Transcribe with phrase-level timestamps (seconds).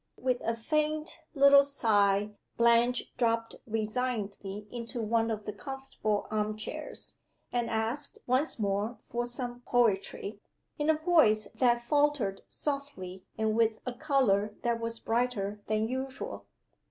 [0.17, 7.19] With a faint little sigh, Blanche dropped resignedly into one of the comfortable arm chairs
[7.51, 10.39] and asked once more for "some poetry,"
[10.79, 16.47] in a voice that faltered softly, and with a color that was brighter than usual.